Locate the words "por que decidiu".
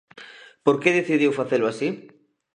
0.65-1.31